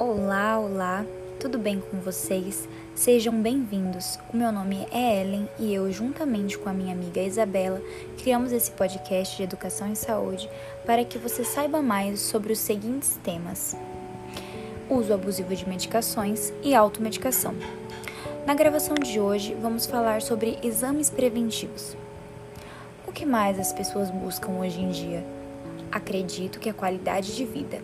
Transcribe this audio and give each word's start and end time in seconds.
Olá, 0.00 0.60
olá, 0.60 1.04
tudo 1.40 1.58
bem 1.58 1.80
com 1.80 1.98
vocês? 1.98 2.68
Sejam 2.94 3.34
bem-vindos. 3.42 4.16
O 4.32 4.36
meu 4.36 4.52
nome 4.52 4.86
é 4.92 5.20
Ellen 5.20 5.48
e 5.58 5.74
eu, 5.74 5.90
juntamente 5.90 6.56
com 6.56 6.68
a 6.68 6.72
minha 6.72 6.92
amiga 6.92 7.20
Isabela, 7.20 7.82
criamos 8.16 8.52
esse 8.52 8.70
podcast 8.70 9.36
de 9.36 9.42
educação 9.42 9.90
e 9.90 9.96
saúde 9.96 10.48
para 10.86 11.04
que 11.04 11.18
você 11.18 11.42
saiba 11.42 11.82
mais 11.82 12.20
sobre 12.20 12.52
os 12.52 12.60
seguintes 12.60 13.18
temas: 13.24 13.76
uso 14.88 15.12
abusivo 15.12 15.52
de 15.56 15.68
medicações 15.68 16.52
e 16.62 16.76
automedicação. 16.76 17.56
Na 18.46 18.54
gravação 18.54 18.94
de 18.94 19.18
hoje, 19.18 19.56
vamos 19.60 19.84
falar 19.84 20.22
sobre 20.22 20.60
exames 20.62 21.10
preventivos. 21.10 21.96
O 23.04 23.10
que 23.10 23.26
mais 23.26 23.58
as 23.58 23.72
pessoas 23.72 24.12
buscam 24.12 24.52
hoje 24.60 24.80
em 24.80 24.90
dia? 24.90 25.24
Acredito 25.90 26.60
que 26.60 26.70
a 26.70 26.74
qualidade 26.74 27.34
de 27.34 27.44
vida 27.44 27.82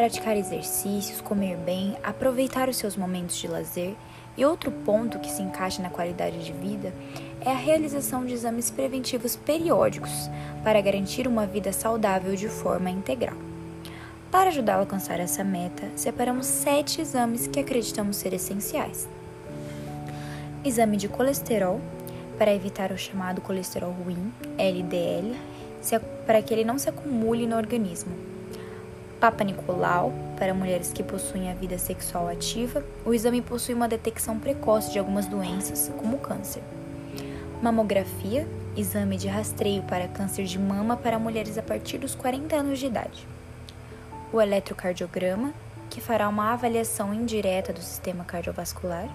praticar 0.00 0.34
exercícios, 0.34 1.20
comer 1.20 1.58
bem, 1.58 1.94
aproveitar 2.02 2.70
os 2.70 2.78
seus 2.78 2.96
momentos 2.96 3.36
de 3.36 3.46
lazer. 3.46 3.94
E 4.34 4.46
outro 4.46 4.72
ponto 4.72 5.18
que 5.18 5.30
se 5.30 5.42
encaixa 5.42 5.82
na 5.82 5.90
qualidade 5.90 6.42
de 6.42 6.54
vida 6.54 6.90
é 7.42 7.50
a 7.50 7.54
realização 7.54 8.24
de 8.24 8.32
exames 8.32 8.70
preventivos 8.70 9.36
periódicos 9.36 10.30
para 10.64 10.80
garantir 10.80 11.28
uma 11.28 11.44
vida 11.44 11.70
saudável 11.70 12.34
de 12.34 12.48
forma 12.48 12.88
integral. 12.88 13.36
Para 14.30 14.48
ajudar 14.48 14.76
a 14.76 14.78
alcançar 14.78 15.20
essa 15.20 15.44
meta, 15.44 15.86
separamos 15.96 16.46
sete 16.46 17.02
exames 17.02 17.46
que 17.46 17.60
acreditamos 17.60 18.16
ser 18.16 18.32
essenciais: 18.32 19.06
exame 20.64 20.96
de 20.96 21.08
colesterol, 21.08 21.78
para 22.38 22.54
evitar 22.54 22.90
o 22.90 22.96
chamado 22.96 23.42
colesterol 23.42 23.92
ruim, 23.92 24.32
LDL, 24.56 25.36
para 26.24 26.40
que 26.40 26.54
ele 26.54 26.64
não 26.64 26.78
se 26.78 26.88
acumule 26.88 27.46
no 27.46 27.58
organismo 27.58 28.39
Papa 29.20 29.44
Nicolau, 29.44 30.14
para 30.38 30.54
mulheres 30.54 30.94
que 30.94 31.02
possuem 31.02 31.50
a 31.50 31.54
vida 31.54 31.76
sexual 31.76 32.26
ativa, 32.26 32.82
o 33.04 33.12
exame 33.12 33.42
possui 33.42 33.74
uma 33.74 33.86
detecção 33.86 34.38
precoce 34.38 34.90
de 34.90 34.98
algumas 34.98 35.26
doenças, 35.26 35.92
como 35.98 36.16
câncer. 36.18 36.62
Mamografia, 37.62 38.48
exame 38.74 39.18
de 39.18 39.28
rastreio 39.28 39.82
para 39.82 40.08
câncer 40.08 40.46
de 40.46 40.58
mama 40.58 40.96
para 40.96 41.18
mulheres 41.18 41.58
a 41.58 41.62
partir 41.62 41.98
dos 41.98 42.14
40 42.14 42.56
anos 42.56 42.78
de 42.78 42.86
idade. 42.86 43.28
O 44.32 44.40
eletrocardiograma, 44.40 45.52
que 45.90 46.00
fará 46.00 46.26
uma 46.26 46.54
avaliação 46.54 47.12
indireta 47.12 47.74
do 47.74 47.82
sistema 47.82 48.24
cardiovascular. 48.24 49.06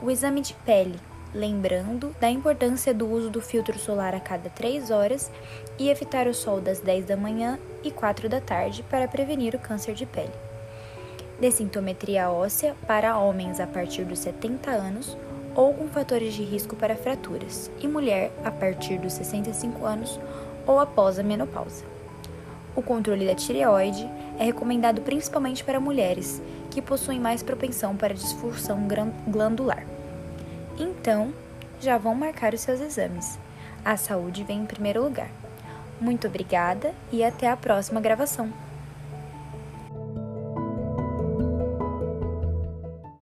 O 0.00 0.10
exame 0.10 0.40
de 0.40 0.54
pele, 0.64 0.98
lembrando 1.34 2.14
da 2.20 2.28
importância 2.28 2.92
do 2.92 3.08
uso 3.08 3.30
do 3.30 3.40
filtro 3.40 3.78
solar 3.78 4.14
a 4.14 4.20
cada 4.20 4.50
3 4.50 4.90
horas 4.90 5.30
e 5.78 5.88
evitar 5.88 6.26
o 6.26 6.34
sol 6.34 6.60
das 6.60 6.80
10 6.80 7.06
da 7.06 7.16
manhã 7.16 7.58
e 7.82 7.90
4 7.90 8.28
da 8.28 8.40
tarde 8.40 8.84
para 8.90 9.08
prevenir 9.08 9.54
o 9.54 9.58
câncer 9.58 9.94
de 9.94 10.06
pele. 10.06 10.32
Dessintometria 11.40 12.30
óssea 12.30 12.74
para 12.86 13.16
homens 13.18 13.60
a 13.60 13.66
partir 13.66 14.04
dos 14.04 14.18
70 14.18 14.70
anos 14.70 15.16
ou 15.54 15.74
com 15.74 15.88
fatores 15.88 16.34
de 16.34 16.44
risco 16.44 16.76
para 16.76 16.96
fraturas, 16.96 17.70
e 17.80 17.88
mulher 17.88 18.30
a 18.44 18.50
partir 18.50 18.98
dos 18.98 19.12
65 19.14 19.84
anos 19.84 20.20
ou 20.66 20.78
após 20.78 21.18
a 21.18 21.22
menopausa. 21.22 21.84
O 22.76 22.82
controle 22.82 23.26
da 23.26 23.34
tireoide 23.34 24.08
é 24.38 24.44
recomendado 24.44 25.00
principalmente 25.00 25.64
para 25.64 25.80
mulheres 25.80 26.40
que 26.70 26.80
possuem 26.80 27.18
mais 27.18 27.42
propensão 27.42 27.96
para 27.96 28.14
disfunção 28.14 28.86
glandular. 29.26 29.84
Então, 30.80 31.34
já 31.78 31.98
vão 31.98 32.14
marcar 32.14 32.54
os 32.54 32.62
seus 32.62 32.80
exames. 32.80 33.38
A 33.84 33.98
saúde 33.98 34.42
vem 34.42 34.60
em 34.60 34.66
primeiro 34.66 35.02
lugar. 35.02 35.28
Muito 36.00 36.26
obrigada 36.26 36.94
e 37.12 37.22
até 37.22 37.50
a 37.50 37.56
próxima 37.56 38.00
gravação. 38.00 38.50